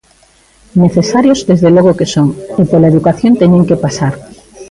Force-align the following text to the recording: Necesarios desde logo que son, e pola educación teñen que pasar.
Necesarios 0.83 1.39
desde 1.49 1.69
logo 1.75 1.97
que 1.99 2.11
son, 2.13 2.27
e 2.61 2.63
pola 2.69 2.91
educación 2.93 3.33
teñen 3.41 3.67
que 3.69 3.81
pasar. 3.85 4.13